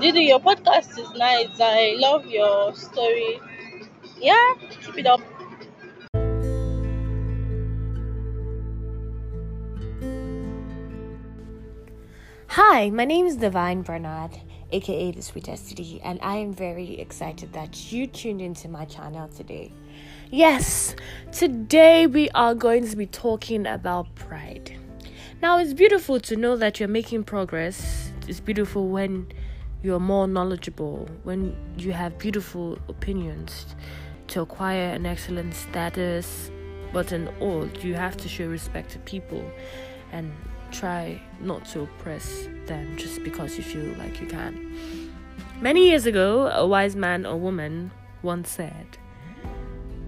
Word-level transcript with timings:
Didi, 0.00 0.22
your 0.22 0.40
podcast 0.40 0.98
is 0.98 1.10
nice. 1.12 1.60
I 1.60 1.94
love 1.96 2.26
your 2.26 2.74
story. 2.74 3.40
Yeah, 4.18 4.54
keep 4.80 4.98
it 4.98 5.06
up. 5.06 5.20
Hi, 12.48 12.90
my 12.90 13.04
name 13.04 13.26
is 13.26 13.36
Divine 13.36 13.82
Bernard, 13.82 14.38
aka 14.72 15.12
The 15.12 15.22
Sweet 15.22 15.44
STD, 15.44 16.00
and 16.02 16.18
I 16.20 16.36
am 16.36 16.52
very 16.52 16.98
excited 16.98 17.52
that 17.52 17.92
you 17.92 18.06
tuned 18.06 18.42
into 18.42 18.68
my 18.68 18.84
channel 18.86 19.28
today. 19.28 19.72
Yes, 20.30 20.96
today 21.30 22.06
we 22.06 22.28
are 22.30 22.54
going 22.54 22.88
to 22.88 22.96
be 22.96 23.06
talking 23.06 23.66
about 23.66 24.14
pride. 24.16 24.76
Now, 25.40 25.58
it's 25.58 25.74
beautiful 25.74 26.18
to 26.20 26.36
know 26.36 26.56
that 26.56 26.80
you're 26.80 26.88
making 26.88 27.24
progress. 27.24 28.01
It's 28.28 28.40
beautiful 28.40 28.88
when 28.88 29.26
you're 29.82 30.00
more 30.00 30.28
knowledgeable, 30.28 31.08
when 31.24 31.56
you 31.76 31.92
have 31.92 32.18
beautiful 32.18 32.78
opinions 32.88 33.66
to 34.28 34.42
acquire 34.42 34.90
an 34.92 35.06
excellent 35.06 35.54
status. 35.54 36.50
But 36.92 37.10
in 37.10 37.28
all, 37.40 37.66
you 37.80 37.94
have 37.94 38.16
to 38.18 38.28
show 38.28 38.46
respect 38.46 38.90
to 38.92 38.98
people 39.00 39.44
and 40.12 40.32
try 40.70 41.20
not 41.40 41.64
to 41.66 41.82
oppress 41.82 42.48
them 42.66 42.96
just 42.96 43.24
because 43.24 43.56
you 43.56 43.64
feel 43.64 43.92
like 43.98 44.20
you 44.20 44.26
can. 44.26 45.10
Many 45.60 45.88
years 45.88 46.06
ago, 46.06 46.48
a 46.48 46.66
wise 46.66 46.94
man 46.94 47.26
or 47.26 47.36
woman 47.36 47.90
once 48.22 48.50
said, 48.50 48.98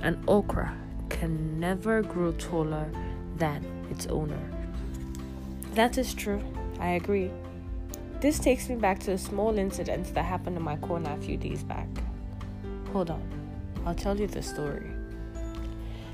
An 0.00 0.22
okra 0.26 0.76
can 1.10 1.60
never 1.60 2.02
grow 2.02 2.32
taller 2.32 2.90
than 3.36 3.64
its 3.90 4.06
owner. 4.06 4.40
That 5.74 5.98
is 5.98 6.14
true. 6.14 6.42
I 6.78 6.90
agree. 6.90 7.30
This 8.20 8.38
takes 8.38 8.68
me 8.68 8.76
back 8.76 8.98
to 9.00 9.12
a 9.12 9.18
small 9.18 9.56
incident 9.58 10.12
that 10.12 10.24
happened 10.26 10.56
in 10.58 10.62
my 10.62 10.76
corner 10.76 11.10
a 11.12 11.22
few 11.22 11.38
days 11.38 11.62
back. 11.62 11.88
Hold 12.92 13.10
on, 13.10 13.22
I'll 13.86 13.94
tell 13.94 14.20
you 14.20 14.26
the 14.26 14.42
story. 14.42 14.90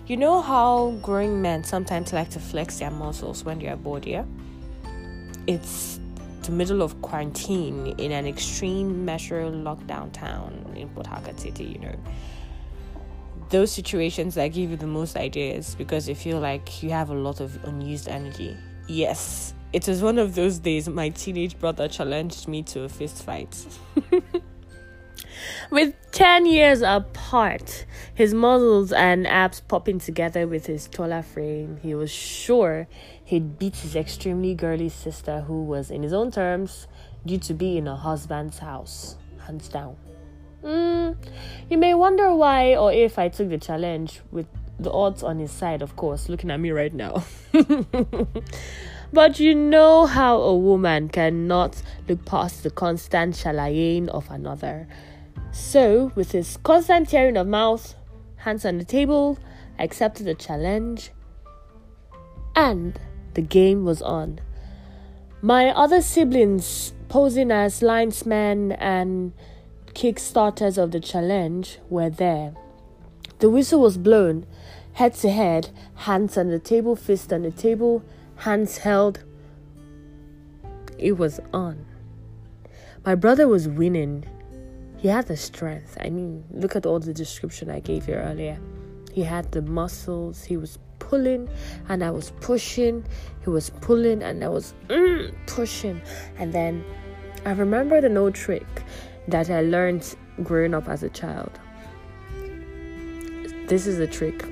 You 0.06 0.16
know 0.16 0.40
how 0.40 0.92
growing 1.02 1.42
men 1.42 1.64
sometimes 1.64 2.12
like 2.12 2.30
to 2.30 2.38
flex 2.38 2.78
their 2.78 2.92
muscles 2.92 3.42
when 3.42 3.58
they're 3.58 3.76
bored, 3.76 4.06
yeah? 4.06 4.24
It's 5.48 5.98
the 6.42 6.52
middle 6.52 6.80
of 6.80 7.02
quarantine 7.02 7.88
in 7.98 8.12
an 8.12 8.24
extreme 8.24 9.04
measure 9.04 9.42
lockdown 9.50 10.12
town 10.12 10.74
in 10.76 10.88
Port 10.90 11.08
Harcourt 11.08 11.40
City, 11.40 11.64
you 11.64 11.80
know. 11.80 11.96
Those 13.50 13.72
situations 13.72 14.36
that 14.36 14.46
give 14.48 14.70
you 14.70 14.76
the 14.76 14.86
most 14.86 15.16
ideas 15.16 15.74
because 15.74 16.08
you 16.08 16.14
feel 16.14 16.38
like 16.38 16.84
you 16.84 16.90
have 16.90 17.10
a 17.10 17.14
lot 17.14 17.40
of 17.40 17.64
unused 17.64 18.06
energy. 18.06 18.56
Yes, 18.86 19.54
it 19.72 19.86
was 19.88 20.02
one 20.02 20.18
of 20.18 20.34
those 20.34 20.58
days 20.58 20.88
my 20.88 21.08
teenage 21.10 21.58
brother 21.58 21.88
challenged 21.88 22.48
me 22.48 22.62
to 22.64 22.82
a 22.82 22.88
fist 22.88 23.22
fight. 23.24 23.66
with 25.70 25.94
10 26.12 26.46
years 26.46 26.82
apart, 26.82 27.86
his 28.14 28.32
muscles 28.32 28.92
and 28.92 29.26
abs 29.26 29.60
popping 29.60 29.98
together 29.98 30.46
with 30.46 30.66
his 30.66 30.88
taller 30.88 31.22
frame, 31.22 31.78
he 31.82 31.94
was 31.94 32.10
sure 32.10 32.88
he'd 33.24 33.58
beat 33.58 33.76
his 33.76 33.96
extremely 33.96 34.54
girly 34.54 34.88
sister, 34.88 35.40
who 35.42 35.64
was, 35.64 35.90
in 35.90 36.02
his 36.02 36.12
own 36.12 36.30
terms, 36.30 36.86
due 37.24 37.38
to 37.38 37.54
be 37.54 37.76
in 37.76 37.86
her 37.86 37.96
husband's 37.96 38.58
house, 38.58 39.16
hands 39.46 39.68
down. 39.68 39.96
Mm, 40.62 41.16
you 41.70 41.78
may 41.78 41.94
wonder 41.94 42.34
why 42.34 42.76
or 42.76 42.92
if 42.92 43.18
I 43.18 43.28
took 43.28 43.50
the 43.50 43.58
challenge 43.58 44.20
with 44.30 44.46
the 44.78 44.90
odds 44.90 45.22
on 45.22 45.38
his 45.38 45.50
side, 45.50 45.82
of 45.82 45.96
course, 45.96 46.28
looking 46.28 46.50
at 46.50 46.60
me 46.60 46.70
right 46.70 46.92
now. 46.92 47.24
but 49.12 49.40
you 49.40 49.54
know 49.54 50.06
how 50.06 50.36
a 50.40 50.56
woman 50.56 51.08
cannot 51.08 51.82
look 52.08 52.24
past 52.24 52.62
the 52.62 52.70
constant 52.70 53.34
chalaying 53.34 54.08
of 54.08 54.30
another. 54.30 54.88
So, 55.52 56.12
with 56.14 56.32
his 56.32 56.58
constant 56.62 57.08
tearing 57.08 57.36
of 57.36 57.46
mouth, 57.46 57.94
hands 58.36 58.64
on 58.64 58.78
the 58.78 58.84
table, 58.84 59.38
I 59.78 59.84
accepted 59.84 60.26
the 60.26 60.34
challenge, 60.34 61.10
and 62.54 62.98
the 63.34 63.42
game 63.42 63.84
was 63.84 64.02
on. 64.02 64.40
My 65.42 65.68
other 65.68 66.02
siblings, 66.02 66.92
posing 67.08 67.50
as 67.50 67.82
linesmen 67.82 68.72
and 68.72 69.32
kickstarters 69.94 70.76
of 70.76 70.90
the 70.90 71.00
challenge, 71.00 71.78
were 71.88 72.10
there. 72.10 72.54
The 73.38 73.50
whistle 73.50 73.80
was 73.80 73.98
blown, 73.98 74.46
head 74.94 75.14
to 75.16 75.30
head, 75.30 75.70
hands 75.94 76.38
on 76.38 76.48
the 76.48 76.58
table, 76.58 76.96
fist 76.96 77.32
on 77.32 77.42
the 77.42 77.50
table, 77.50 78.02
hands 78.36 78.78
held. 78.78 79.24
It 80.98 81.18
was 81.18 81.40
on. 81.52 81.84
My 83.04 83.14
brother 83.14 83.46
was 83.46 83.68
winning 83.68 84.24
he 84.98 85.08
had 85.08 85.26
the 85.26 85.36
strength. 85.36 85.96
I 86.00 86.10
mean, 86.10 86.44
look 86.50 86.74
at 86.74 86.86
all 86.86 86.98
the 86.98 87.12
description 87.12 87.70
I 87.70 87.80
gave 87.80 88.08
you 88.08 88.14
earlier. 88.14 88.58
He 89.12 89.22
had 89.22 89.52
the 89.52 89.62
muscles, 89.62 90.42
he 90.42 90.56
was 90.56 90.78
pulling 90.98 91.48
and 91.88 92.02
I 92.02 92.10
was 92.10 92.32
pushing, 92.40 93.04
he 93.44 93.50
was 93.50 93.70
pulling 93.70 94.22
and 94.22 94.42
I 94.42 94.48
was 94.48 94.74
mm, 94.88 95.34
pushing. 95.46 96.00
And 96.38 96.52
then 96.52 96.84
I 97.44 97.52
remember 97.52 98.00
the 98.00 98.14
old 98.16 98.34
trick 98.34 98.66
that 99.28 99.50
I 99.50 99.60
learned 99.62 100.16
growing 100.42 100.74
up 100.74 100.88
as 100.88 101.02
a 101.02 101.10
child. 101.10 101.52
This 103.68 103.86
is 103.86 103.98
the 103.98 104.06
trick. 104.06 104.44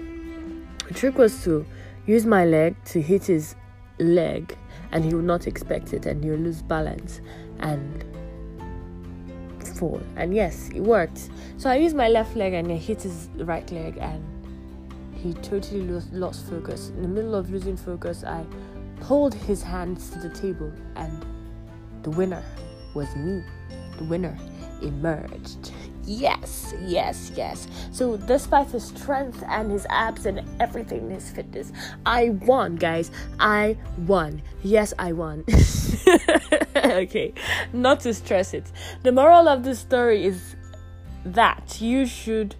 The 0.88 0.94
trick 0.94 1.16
was 1.16 1.42
to 1.44 1.64
use 2.06 2.26
my 2.26 2.44
leg 2.44 2.76
to 2.86 3.00
hit 3.00 3.24
his 3.24 3.54
leg 3.98 4.56
and 4.92 5.04
he 5.04 5.14
would 5.14 5.24
not 5.24 5.46
expect 5.46 5.92
it 5.92 6.06
and 6.06 6.22
he'll 6.22 6.34
lose 6.34 6.62
balance 6.62 7.20
and 7.60 8.04
fall. 9.74 10.00
And 10.16 10.34
yes, 10.34 10.70
it 10.74 10.80
worked. 10.80 11.30
So 11.56 11.70
I 11.70 11.76
used 11.76 11.96
my 11.96 12.08
left 12.08 12.36
leg 12.36 12.52
and 12.52 12.70
I 12.70 12.76
hit 12.76 13.02
his 13.02 13.28
right 13.36 13.68
leg, 13.70 13.98
and 13.98 14.22
he 15.14 15.34
totally 15.34 15.82
lost, 15.82 16.12
lost 16.12 16.46
focus. 16.48 16.90
In 16.90 17.02
the 17.02 17.08
middle 17.08 17.34
of 17.34 17.50
losing 17.50 17.76
focus, 17.76 18.24
I 18.24 18.44
pulled 19.00 19.34
his 19.34 19.62
hands 19.62 20.10
to 20.10 20.18
the 20.18 20.30
table, 20.30 20.72
and 20.96 21.24
the 22.02 22.10
winner 22.10 22.42
was 22.94 23.14
me. 23.16 23.42
The 23.98 24.04
winner 24.04 24.36
emerged. 24.82 25.72
Yes, 26.06 26.74
yes, 26.82 27.32
yes. 27.34 27.66
So, 27.90 28.16
despite 28.16 28.70
his 28.70 28.84
strength 28.84 29.42
and 29.48 29.70
his 29.70 29.86
abs 29.88 30.26
and 30.26 30.42
everything, 30.60 31.10
his 31.10 31.30
fitness, 31.30 31.72
I 32.04 32.30
won, 32.30 32.76
guys. 32.76 33.10
I 33.40 33.76
won. 34.06 34.42
Yes, 34.62 34.92
I 34.98 35.12
won. 35.12 35.44
okay, 36.76 37.32
not 37.72 38.00
to 38.00 38.12
stress 38.12 38.52
it. 38.52 38.70
The 39.02 39.12
moral 39.12 39.48
of 39.48 39.64
the 39.64 39.74
story 39.74 40.24
is 40.24 40.56
that 41.24 41.80
you 41.80 42.04
should 42.04 42.54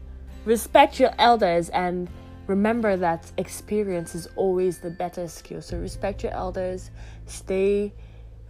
respect 0.46 0.98
your 0.98 1.10
elders 1.18 1.68
and 1.70 2.08
remember 2.46 2.96
that 2.96 3.30
experience 3.36 4.14
is 4.14 4.26
always 4.36 4.78
the 4.78 4.90
better 4.90 5.28
skill. 5.28 5.60
So, 5.60 5.76
respect 5.76 6.22
your 6.22 6.32
elders, 6.32 6.90
stay 7.26 7.92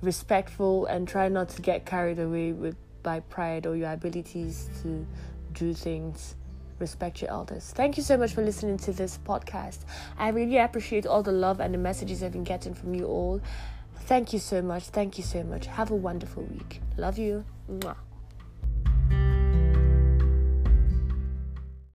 respectful, 0.03 0.87
and 0.87 1.09
try 1.09 1.29
not 1.29 1.49
to 1.49 1.63
get 1.63 1.85
carried 1.87 2.19
away 2.19 2.53
with 2.53 2.77
by 3.05 3.21
pride 3.21 3.67
or 3.67 3.77
your 3.77 3.93
abilities 3.93 4.69
to 4.83 5.07
do 5.53 5.73
things 5.73 6.35
respect 6.79 7.23
your 7.23 7.31
elders. 7.31 7.73
Thank 7.75 7.97
you 7.97 8.03
so 8.03 8.17
much 8.17 8.33
for 8.33 8.43
listening 8.43 8.79
to 8.79 8.93
this 8.93 9.19
podcast. 9.25 9.81
I 10.19 10.29
really 10.29 10.59
appreciate 10.59 11.07
all 11.07 11.23
the 11.23 11.33
love 11.33 11.61
and 11.61 11.73
the 11.73 11.79
messages 11.79 12.23
I've 12.23 12.33
been 12.33 12.45
getting 12.45 12.75
from 12.75 12.95
you 12.95 13.07
all. 13.07 13.41
Thank 14.01 14.33
you 14.33 14.39
so 14.39 14.61
much. 14.61 14.85
Thank 14.85 15.17
you 15.17 15.25
so 15.25 15.45
much. 15.45 15.67
Have 15.67 15.91
a 15.91 15.97
wonderful 15.97 16.43
week. 16.43 16.81
Love 16.97 17.17
you. 17.17 17.45
Mwah. 17.71 17.97